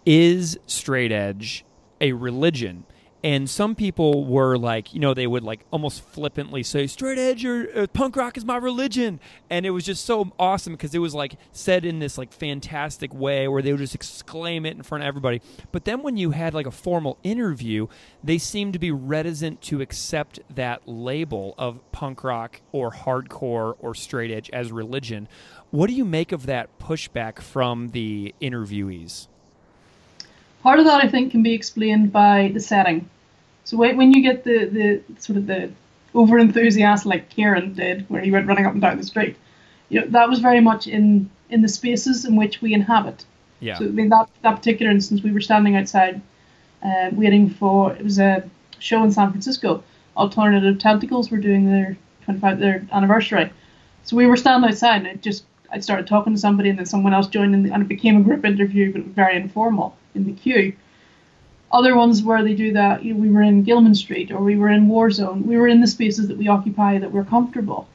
[0.04, 1.64] "Is straight edge
[1.98, 2.84] a religion?"
[3.24, 7.42] And some people were like, you know, they would like almost flippantly say, straight edge
[7.42, 9.18] or uh, punk rock is my religion.
[9.48, 13.14] And it was just so awesome because it was like said in this like fantastic
[13.14, 15.40] way where they would just exclaim it in front of everybody.
[15.72, 17.86] But then when you had like a formal interview,
[18.22, 23.94] they seemed to be reticent to accept that label of punk rock or hardcore or
[23.94, 25.28] straight edge as religion.
[25.70, 29.28] What do you make of that pushback from the interviewees?
[30.62, 33.08] Part of that, I think, can be explained by the setting.
[33.64, 35.70] So when you get the, the sort of the
[36.14, 39.36] over enthusiast like Kieran did, where he went running up and down the street,
[39.88, 43.24] you know, that was very much in in the spaces in which we inhabit.
[43.60, 43.78] Yeah.
[43.78, 46.20] So I mean, that that particular instance, we were standing outside,
[46.82, 48.48] uh, waiting for it was a
[48.78, 49.82] show in San Francisco.
[50.16, 53.50] Alternative Tentacles were doing their 25 their anniversary,
[54.04, 56.86] so we were standing outside, and it just I started talking to somebody, and then
[56.86, 60.24] someone else joined, in the, and it became a group interview, but very informal in
[60.24, 60.74] the queue.
[61.74, 64.54] Other ones where they do that, you know, we were in Gilman Street or we
[64.54, 65.44] were in Warzone.
[65.44, 67.88] We were in the spaces that we occupy that we're comfortable.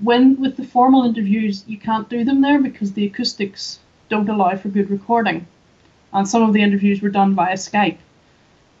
[0.00, 4.54] When with the formal interviews, you can't do them there because the acoustics don't allow
[4.54, 5.48] for good recording,
[6.12, 7.98] and some of the interviews were done via Skype.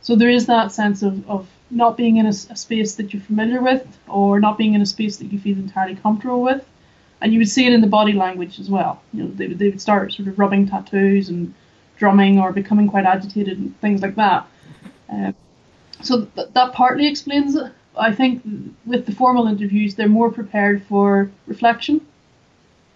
[0.02, 3.22] So there is that sense of, of not being in a, a space that you're
[3.22, 6.64] familiar with, or not being in a space that you feel entirely comfortable with,
[7.20, 9.02] and you would see it in the body language as well.
[9.12, 11.54] You know, they, they would start sort of rubbing tattoos and
[11.96, 14.46] drumming or becoming quite agitated and things like that.
[15.12, 15.32] Uh,
[16.02, 17.72] so th- that partly explains it.
[17.98, 18.42] I think
[18.84, 22.06] with the formal interviews, they're more prepared for reflection,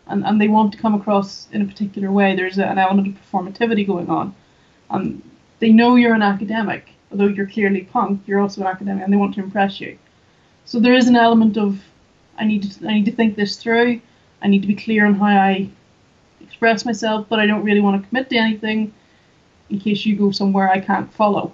[0.06, 2.36] and, and they want to come across in a particular way.
[2.36, 4.34] There's an element of performativity going on,
[4.90, 5.22] and
[5.58, 8.20] they know you're an academic, although you're clearly punk.
[8.26, 9.96] You're also an academic, and they want to impress you.
[10.66, 11.80] So there is an element of,
[12.38, 14.00] I need to I need to think this through.
[14.42, 15.70] I need to be clear on how I
[16.50, 18.92] express myself, but I don't really want to commit to anything
[19.70, 21.52] in case you go somewhere I can't follow.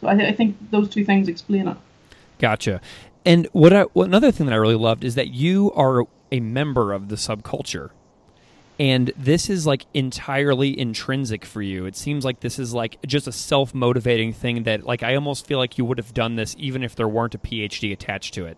[0.00, 1.76] So I, th- I think those two things explain it.
[2.38, 2.80] Gotcha.
[3.24, 6.40] And what I, well, another thing that I really loved is that you are a
[6.40, 7.90] member of the subculture.
[8.78, 11.86] And this is like entirely intrinsic for you.
[11.86, 15.46] It seems like this is like just a self motivating thing that, like, I almost
[15.46, 18.46] feel like you would have done this even if there weren't a PhD attached to
[18.46, 18.56] it.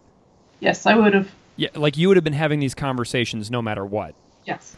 [0.59, 1.31] Yes, I would have.
[1.57, 4.15] Yeah, like you would have been having these conversations no matter what.
[4.45, 4.77] Yes.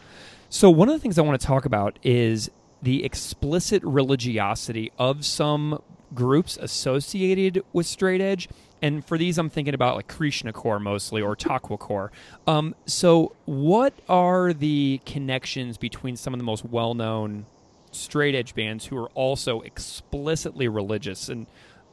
[0.53, 2.51] So, one of the things I want to talk about is
[2.83, 5.81] the explicit religiosity of some
[6.13, 8.47] groups associated with straight edge
[8.83, 12.11] and for these, I'm thinking about like Krishna Core mostly or Taqwa Core.
[12.45, 17.47] Um, so, what are the connections between some of the most well known
[17.91, 21.29] straight edge bands who are also explicitly religious?
[21.29, 21.47] And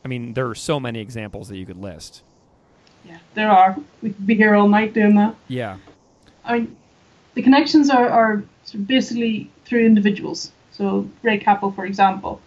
[0.04, 2.22] I mean, there are so many examples that you could list.
[3.06, 3.78] Yeah, there are.
[4.02, 5.34] We could be here all night doing that.
[5.48, 5.78] Yeah.
[6.44, 6.76] I mean,
[7.34, 8.42] the connections are, are
[8.86, 10.52] basically through individuals.
[10.72, 12.40] So, Ray Cappo, for example,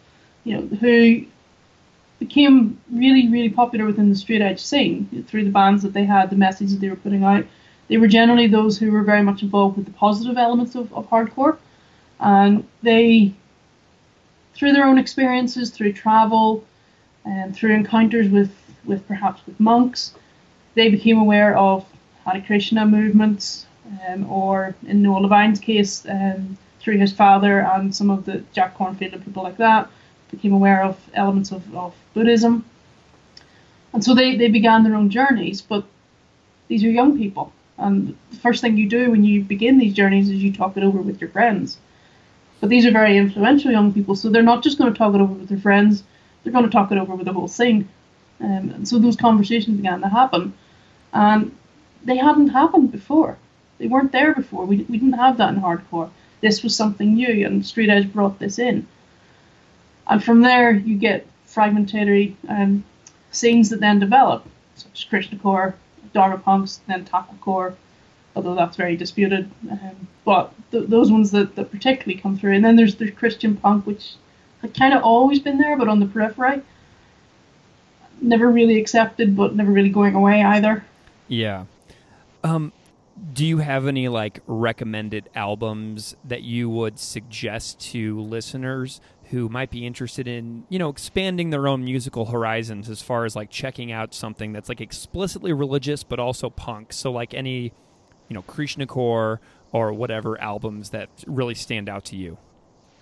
[0.43, 1.25] you know, who
[2.19, 6.29] became really, really popular within the straight edge scene through the bands that they had,
[6.29, 7.45] the messages they were putting out.
[7.89, 11.09] They were generally those who were very much involved with the positive elements of, of
[11.09, 11.57] hardcore.
[12.19, 13.33] And they,
[14.53, 16.63] through their own experiences, through travel,
[17.25, 18.51] and through encounters with,
[18.85, 20.13] with perhaps with monks,
[20.75, 21.85] they became aware of
[22.25, 23.65] Hare Krishna movements,
[24.07, 28.77] um, or in Noah Levine's case, um, through his father and some of the Jack
[28.77, 29.89] Kornfield and people like that,
[30.31, 32.65] became aware of elements of, of Buddhism.
[33.93, 35.85] And so they, they began their own journeys, but
[36.67, 37.53] these are young people.
[37.77, 40.83] And the first thing you do when you begin these journeys is you talk it
[40.83, 41.77] over with your friends.
[42.59, 45.21] But these are very influential young people, so they're not just going to talk it
[45.21, 46.03] over with their friends,
[46.43, 47.87] they're going to talk it over with the whole scene.
[48.39, 50.53] Um, and so those conversations began to happen.
[51.13, 51.55] And
[52.03, 53.37] they hadn't happened before.
[53.77, 54.65] They weren't there before.
[54.65, 56.09] We, we didn't have that in hardcore.
[56.41, 58.87] This was something new, and Straight Edge brought this in.
[60.07, 62.83] And from there, you get fragmentary um,
[63.31, 65.75] scenes that then develop, such as Krishna core,
[66.13, 67.75] Dharma Punx, then Taqwa core,
[68.35, 69.49] although that's very disputed.
[69.69, 72.53] Um, but th- those ones that, that particularly come through.
[72.53, 74.13] And then there's the Christian punk, which
[74.61, 76.61] had kind of always been there, but on the periphery.
[78.21, 80.83] Never really accepted, but never really going away either.
[81.27, 81.65] Yeah.
[82.43, 82.71] Um,
[83.31, 89.71] do you have any like recommended albums that you would suggest to listeners who might
[89.71, 93.91] be interested in, you know, expanding their own musical horizons as far as like checking
[93.91, 96.91] out something that's like explicitly religious but also punk.
[96.91, 97.71] So like any,
[98.27, 99.39] you know, Krishna Core
[99.71, 102.37] or whatever albums that really stand out to you.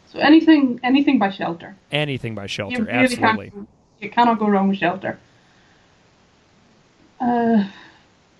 [0.07, 1.75] So anything anything by Shelter.
[1.91, 3.49] Anything by Shelter, you really absolutely.
[3.49, 3.67] Can't,
[3.99, 5.19] you cannot go wrong with Shelter.
[7.19, 7.65] Uh,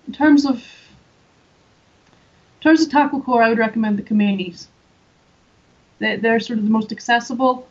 [0.06, 0.64] in terms of
[2.62, 4.68] in terms of Taqwa Core, I would recommend the Kominas.
[5.98, 7.66] They, they're sort of the most accessible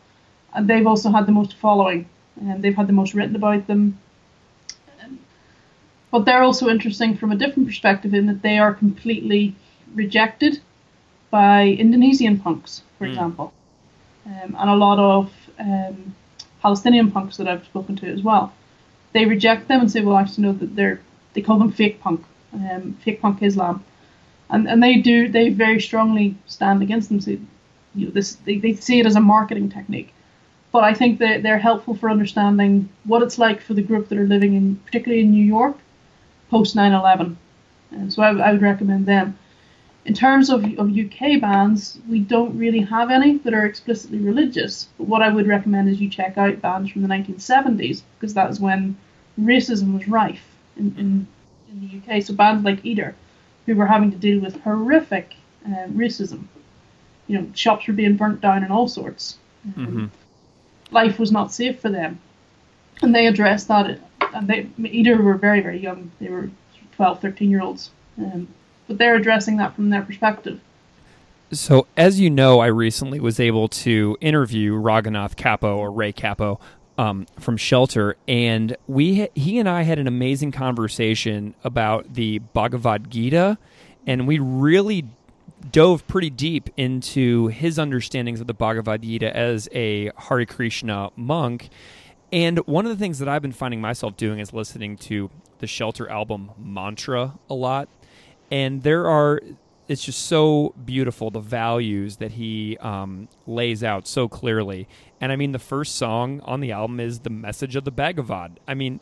[0.54, 2.06] and they've also had the most following,
[2.40, 3.98] and they've had the most written about them.
[6.10, 9.54] But they're also interesting from a different perspective in that they are completely
[9.94, 10.60] rejected
[11.30, 13.10] by Indonesian punks, for mm.
[13.10, 13.52] example,
[14.26, 16.14] um, and a lot of um,
[16.60, 18.52] Palestinian punks that I've spoken to as well.
[19.14, 21.00] They reject them and say, well, actually, no, that they're
[21.32, 23.82] they call them fake punk, um, fake punk Islam,
[24.52, 27.20] and and they do they very strongly stand against them.
[27.20, 27.32] So,
[27.94, 30.12] you know, this they, they see it as a marketing technique
[30.72, 34.26] but I think they're helpful for understanding what it's like for the group that are
[34.26, 35.76] living in, particularly in New York,
[36.50, 37.36] post 9/11.
[37.90, 39.38] And so I, I would recommend them.
[40.06, 44.88] In terms of, of UK bands, we don't really have any that are explicitly religious.
[44.96, 48.50] But what I would recommend is you check out bands from the 1970s because that
[48.50, 48.96] is when
[49.38, 51.26] racism was rife in, in,
[51.70, 52.22] in the UK.
[52.22, 53.14] So bands like Eater,
[53.66, 55.34] who were having to deal with horrific
[55.66, 56.44] uh, racism.
[57.28, 59.38] You know, shops were being burnt down and all sorts.
[59.66, 60.06] Mm-hmm
[60.92, 62.20] life was not safe for them.
[63.00, 63.98] And they addressed that.
[64.34, 66.10] And they either were very, very young.
[66.20, 66.50] They were
[66.96, 67.90] 12, 13 year olds.
[68.18, 68.48] Um,
[68.86, 70.60] but they're addressing that from their perspective.
[71.50, 76.60] So, as you know, I recently was able to interview Raghunath Cappo or Ray Cappo
[77.02, 83.10] um, from Shelter, and we he and I had an amazing conversation about the Bhagavad
[83.10, 83.58] Gita,
[84.06, 85.06] and we really
[85.72, 91.70] dove pretty deep into his understandings of the Bhagavad Gita as a Hare Krishna monk.
[92.32, 95.28] And one of the things that I've been finding myself doing is listening to
[95.58, 97.88] the Shelter album Mantra a lot.
[98.50, 99.40] And there are,
[99.88, 104.86] it's just so beautiful, the values that he um, lays out so clearly.
[105.22, 108.58] And I mean, the first song on the album is the message of the Bhagavad.
[108.66, 108.98] I mean,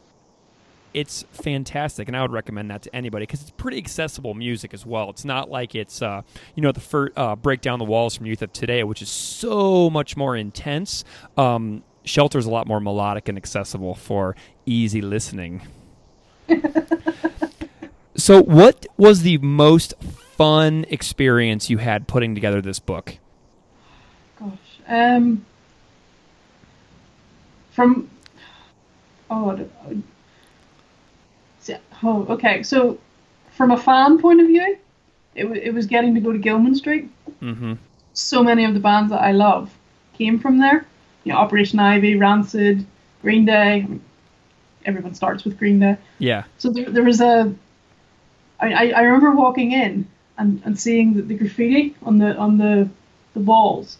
[0.93, 4.85] it's fantastic, and I would recommend that to anybody because it's pretty accessible music as
[4.85, 5.09] well.
[5.09, 6.21] It's not like it's uh,
[6.55, 9.09] you know the first uh, break down the walls from Youth of Today, which is
[9.09, 11.05] so much more intense.
[11.39, 15.63] Um, Shelter's a lot more melodic and accessible for easy listening.
[18.15, 23.17] so, what was the most fun experience you had putting together this book?
[24.39, 25.47] Gosh, um,
[27.81, 28.11] from
[29.31, 29.59] oh,
[32.03, 32.63] oh, okay.
[32.63, 32.99] So,
[33.53, 34.77] from a fan point of view,
[35.35, 37.11] it, w- it was getting to go to Gilman Street.
[37.41, 37.75] Mm-hmm.
[38.13, 39.75] So many of the bands that I love
[40.13, 40.85] came from there.
[41.25, 42.85] You know, Operation Ivy, Rancid,
[43.23, 43.73] Green Day.
[43.73, 44.05] I mean,
[44.85, 45.97] everyone starts with Green Day.
[46.19, 46.45] Yeah.
[46.59, 47.55] So there, there was a.
[48.61, 50.07] I, I remember walking in
[50.37, 52.91] and, and seeing the, the graffiti on the on the
[53.33, 53.97] the walls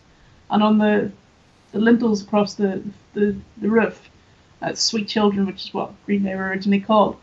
[0.51, 1.11] and on the
[1.73, 2.83] the lintels across the
[3.15, 4.09] the, the roof.
[4.63, 7.17] Uh, Sweet Children, which is what Green Day were originally called.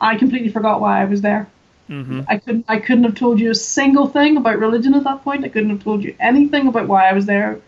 [0.00, 1.48] I completely forgot why I was there.
[1.90, 2.20] Mm-hmm.
[2.28, 5.44] I couldn't I couldn't have told you a single thing about religion at that point.
[5.44, 7.60] I couldn't have told you anything about why I was there.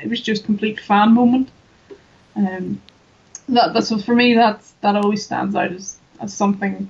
[0.00, 1.50] It was just complete fan moment.
[2.36, 2.80] Um,
[3.48, 6.88] that that's for me that's that always stands out as, as something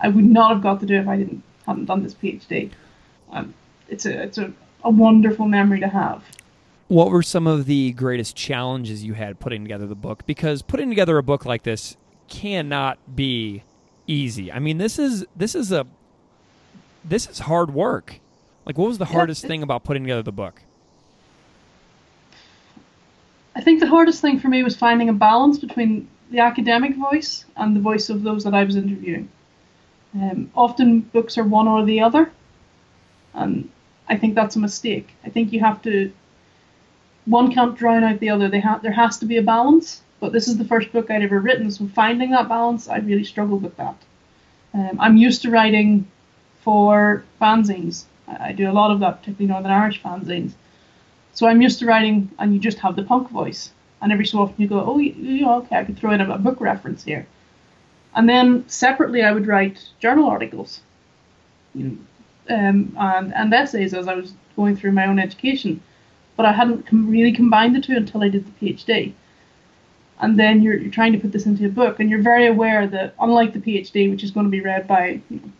[0.00, 2.70] I would not have got to do if I didn't hadn't done this PhD.
[3.30, 3.54] Um,
[3.88, 4.52] it's a it's a,
[4.82, 6.24] a wonderful memory to have.
[6.90, 10.26] What were some of the greatest challenges you had putting together the book?
[10.26, 11.96] Because putting together a book like this
[12.28, 13.62] cannot be
[14.08, 14.50] easy.
[14.50, 15.86] I mean, this is this is a
[17.04, 18.18] this is hard work.
[18.66, 20.62] Like, what was the Yeah, hardest it- thing about putting together the book?
[23.54, 27.44] I think the hardest thing for me was finding a balance between the academic voice
[27.56, 29.28] and the voice of those that I was interviewing.
[30.20, 32.32] Um, often books are one or the other,
[33.32, 33.68] and
[34.08, 35.10] I think that's a mistake.
[35.24, 36.12] I think you have to
[37.30, 38.48] one can't drown out the other.
[38.48, 40.02] They ha- there has to be a balance.
[40.20, 43.24] But this is the first book I'd ever written, so finding that balance, I really
[43.24, 43.96] struggled with that.
[44.74, 46.06] Um, I'm used to writing
[46.62, 48.04] for fanzines.
[48.28, 50.52] I, I do a lot of that, particularly Northern Irish fanzines.
[51.32, 53.72] So I'm used to writing, and you just have the punk voice.
[54.02, 56.60] And every so often you go, oh, okay, I could throw in a, a book
[56.60, 57.26] reference here.
[58.14, 60.80] And then separately, I would write journal articles,
[61.74, 61.96] you know,
[62.54, 65.80] um, and and essays as I was going through my own education.
[66.40, 69.12] But I hadn't com- really combined the two until I did the PhD.
[70.20, 72.86] And then you're, you're trying to put this into a book, and you're very aware
[72.86, 75.50] that unlike the PhD, which is going to be read by you know,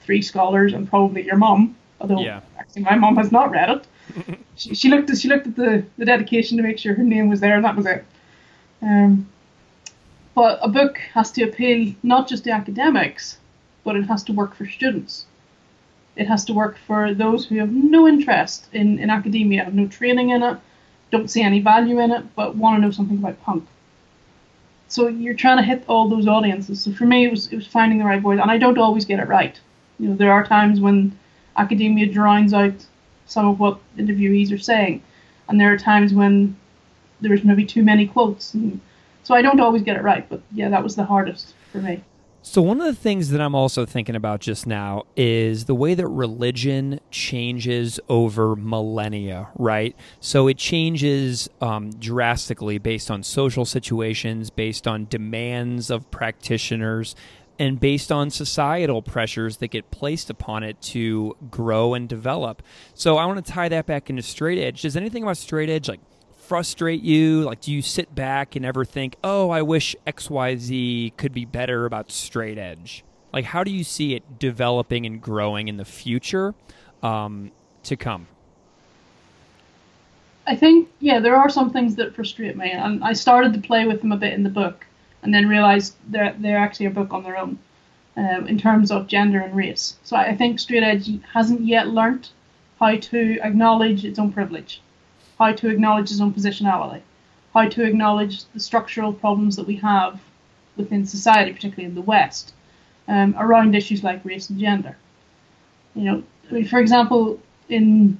[0.00, 2.40] three scholars and probably your mum, although Yeah.
[2.58, 4.38] actually my mum has not read it.
[4.56, 7.28] she, she looked at she looked at the, the dedication to make sure her name
[7.28, 8.04] was there, and that was it.
[8.82, 9.28] Um,
[10.34, 13.38] but a book has to appeal not just to academics,
[13.84, 15.26] but it has to work for students.
[16.16, 19.88] It has to work for those who have no interest in, in academia, have no
[19.88, 20.58] training in it,
[21.10, 23.66] don't see any value in it, but want to know something about punk.
[24.88, 26.82] So you're trying to hit all those audiences.
[26.82, 29.04] So for me, it was it was finding the right voice, and I don't always
[29.04, 29.58] get it right.
[29.98, 31.18] You know, there are times when
[31.56, 32.74] academia drowns out
[33.26, 35.02] some of what interviewees are saying,
[35.48, 36.56] and there are times when
[37.20, 38.54] there's maybe too many quotes.
[38.54, 38.80] And
[39.22, 42.02] so I don't always get it right, but yeah, that was the hardest for me.
[42.46, 45.94] So, one of the things that I'm also thinking about just now is the way
[45.94, 49.96] that religion changes over millennia, right?
[50.20, 57.16] So, it changes um, drastically based on social situations, based on demands of practitioners,
[57.58, 62.62] and based on societal pressures that get placed upon it to grow and develop.
[62.92, 64.82] So, I want to tie that back into straight edge.
[64.82, 66.00] Does anything about straight edge, like,
[66.44, 67.42] frustrate you?
[67.42, 71.86] Like, do you sit back and ever think, oh, I wish XYZ could be better
[71.86, 73.04] about straight edge?
[73.32, 76.54] Like, how do you see it developing and growing in the future
[77.02, 77.50] um,
[77.84, 78.28] to come?
[80.46, 83.86] I think yeah, there are some things that frustrate me, and I started to play
[83.86, 84.86] with them a bit in the book,
[85.22, 87.58] and then realized they're they're actually a book on their own,
[88.16, 89.96] um, in terms of gender and race.
[90.04, 92.32] So I think straight edge hasn't yet learnt
[92.78, 94.82] how to acknowledge its own privilege,
[95.38, 97.00] how to acknowledge his own positionality,
[97.52, 100.20] how to acknowledge the structural problems that we have
[100.76, 102.52] within society, particularly in the West,
[103.08, 104.96] um, around issues like race and gender.
[105.94, 108.18] You know, I mean, for example, in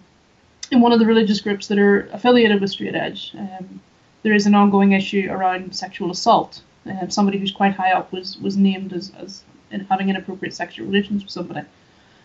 [0.70, 3.80] in one of the religious groups that are affiliated with Straight Edge, um,
[4.22, 6.62] there is an ongoing issue around sexual assault.
[6.86, 10.86] Um, somebody who's quite high up was was named as, as in having inappropriate sexual
[10.86, 11.60] relations with somebody,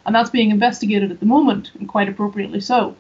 [0.06, 2.96] and that's being investigated at the moment, and quite appropriately so.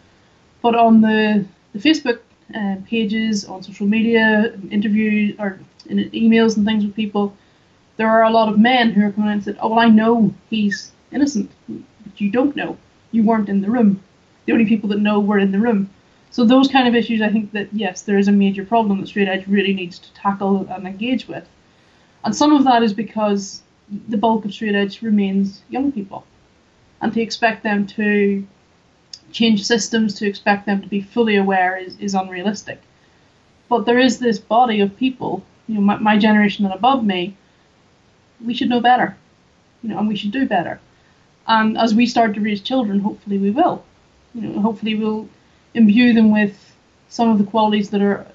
[0.62, 2.20] But on the the Facebook
[2.56, 7.36] uh, pages, on social media, interviews or emails and things with people,
[7.98, 9.90] there are a lot of men who are coming in and said, "Oh, well, I
[9.90, 12.78] know he's innocent, but you don't know.
[13.12, 14.02] You weren't in the room.
[14.46, 15.90] The only people that know were in the room."
[16.32, 19.08] So those kind of issues, I think that yes, there is a major problem that
[19.08, 21.48] straight edge really needs to tackle and engage with.
[22.24, 23.64] And some of that is because
[24.08, 26.26] the bulk of straight edge remains young people.
[27.02, 28.46] And to expect them to
[29.32, 32.82] change systems, to expect them to be fully aware is, is unrealistic.
[33.68, 37.36] But there is this body of people, you know, my, my generation and above me,
[38.44, 39.16] we should know better,
[39.84, 40.80] you know, and we should do better.
[41.48, 43.84] And as we start to raise children, hopefully we will.
[44.34, 45.28] You know, hopefully we'll
[45.74, 46.76] imbue them with
[47.10, 48.26] some of the qualities that are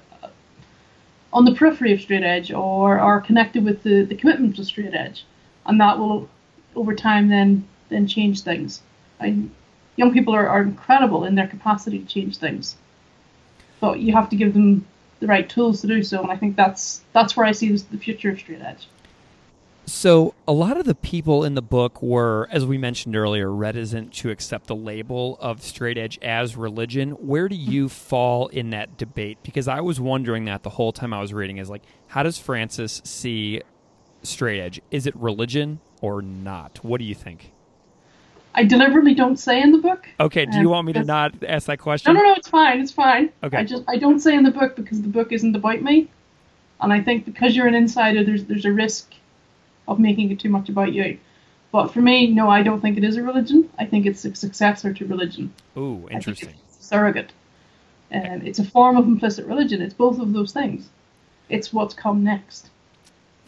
[1.33, 4.93] on the periphery of straight edge or are connected with the, the commitment to straight
[4.93, 5.25] edge.
[5.65, 6.29] And that will,
[6.75, 8.81] over time, then then change things.
[9.19, 9.37] I,
[9.95, 12.75] young people are, are incredible in their capacity to change things.
[13.79, 14.85] But you have to give them
[15.19, 17.97] the right tools to do so, and I think that's that's where I see the
[17.97, 18.87] future of straight edge.
[19.87, 24.13] So, a lot of the people in the book were, as we mentioned earlier, reticent
[24.13, 27.11] to accept the label of straight edge as religion.
[27.11, 29.37] Where do you fall in that debate?
[29.43, 32.39] Because I was wondering that the whole time I was reading is like, how does
[32.39, 33.61] Francis see
[34.23, 34.81] straight edge?
[34.89, 36.83] Is it religion or not?
[36.83, 37.51] What do you think?
[38.57, 40.07] I deliberately don't say in the book.
[40.19, 42.13] Okay, do you want me to not ask that question?
[42.13, 42.79] No, no, no, it's fine.
[42.79, 43.29] It's fine.
[43.43, 43.57] Okay.
[43.57, 46.09] I just I don't say in the book because the book isn't about me.
[46.79, 49.13] And I think because you're an insider there's there's a risk
[49.87, 51.19] of making it too much about you.
[51.71, 53.69] But for me, no, I don't think it is a religion.
[53.77, 55.53] I think it's a successor to religion.
[55.77, 56.53] Ooh, interesting.
[56.69, 57.33] surrogate.
[58.09, 59.81] And um, it's a form of implicit religion.
[59.81, 60.87] It's both of those things.
[61.49, 62.69] It's what's come next.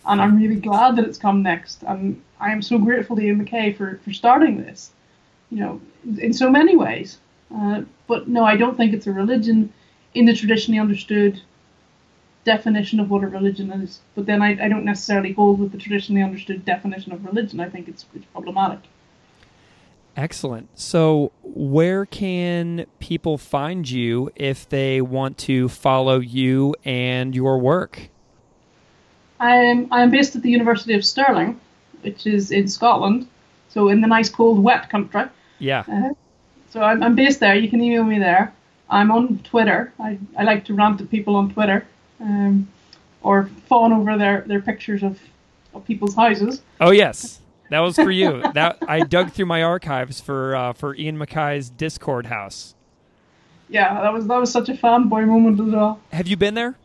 [0.05, 1.83] And I'm really glad that it's come next.
[1.83, 4.91] And I am so grateful to Ian MacKaye for, for starting this,
[5.49, 5.81] you know,
[6.19, 7.19] in so many ways.
[7.53, 9.73] Uh, but no, I don't think it's a religion
[10.13, 11.41] in the traditionally understood
[12.43, 13.99] definition of what a religion is.
[14.15, 17.59] But then I, I don't necessarily hold with the traditionally understood definition of religion.
[17.59, 18.79] I think it's, it's problematic.
[20.15, 20.69] Excellent.
[20.73, 28.09] So, where can people find you if they want to follow you and your work?
[29.39, 31.61] I'm I'm based at the University of Stirling,
[32.01, 33.27] which is in Scotland,
[33.77, 35.25] so in the nice cold wet country.
[35.59, 35.83] Yeah.
[35.87, 36.13] Uh,
[36.71, 37.53] so I'm, I'm based there.
[37.53, 38.51] You can email me there.
[38.89, 39.93] I'm on Twitter.
[39.99, 41.85] I, I like to rant at people on Twitter
[42.19, 42.67] um,
[43.21, 45.19] or fawn over their, their pictures of,
[45.75, 46.63] of people's houses.
[46.81, 48.41] Oh yes, that was for you.
[48.55, 52.73] that I dug through my archives for uh, for Ian MacKaye's Dischord house.
[53.69, 55.99] Yeah, that was that was such a fanboy moment as well.
[56.11, 56.77] Have you been there?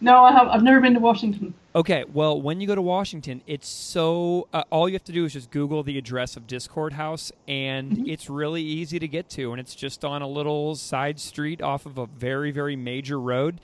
[0.00, 0.48] No, I have.
[0.48, 1.54] I've never been to Washington.
[1.74, 5.24] Okay, well, when you go to Washington, it's so uh, all you have to do
[5.24, 8.08] is just Google the address of Dischord House, and mm-hmm.
[8.08, 11.86] it's really easy to get to, and it's just on a little side street off
[11.86, 13.60] of a very very major road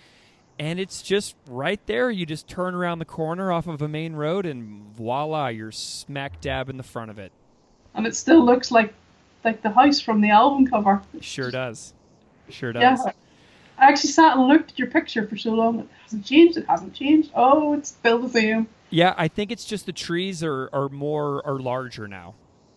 [0.59, 2.11] and it's just right there.
[2.11, 6.41] You just turn around the corner off of a main road, and voila, you're smack
[6.41, 7.33] dab in the front of it.
[7.95, 8.95] And it still looks like
[9.45, 11.03] like the house from the album cover.
[11.21, 11.95] Sure does.
[12.49, 13.01] Sure does.
[13.05, 13.13] Yeah.
[13.79, 15.81] I actually sat and looked at your picture for so long.
[15.81, 16.57] It hasn't changed.
[16.57, 17.31] It hasn't changed.
[17.35, 18.69] Oh, it's still the same.
[18.91, 22.35] Yeah, I think it's just the trees are, are more are larger now.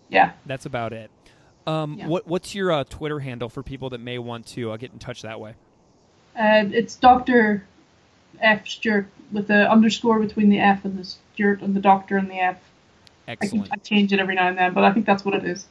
[0.10, 0.32] Yeah.
[0.45, 1.12] That's about it.
[1.68, 2.08] Um, yeah.
[2.08, 5.00] What what's your uh, Twitter handle for people that may want to uh, get in
[5.00, 5.54] touch that way?
[6.36, 7.66] Uh, it's Doctor
[8.39, 12.30] F Stewart with the underscore between the F and the Stewart and the Doctor and
[12.30, 12.58] the F.
[13.28, 13.70] Excellent.
[13.72, 15.68] I, I change it every now and then, but I think that's what it is.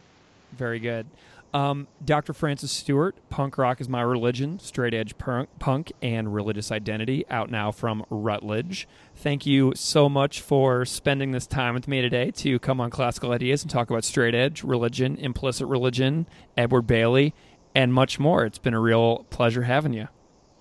[0.52, 1.06] Very good.
[1.54, 2.34] Um, Dr.
[2.34, 7.50] Francis Stewart, Punk Rock is My Religion, Straight Edge punk, punk, and Religious Identity, out
[7.50, 8.86] now from Routledge.
[9.16, 13.32] Thank you so much for spending this time with me today to come on Classical
[13.32, 16.26] Ideas and talk about straight edge, religion, implicit religion,
[16.56, 17.34] Edward Bailey,
[17.74, 18.44] and much more.
[18.44, 20.08] It's been a real pleasure having you.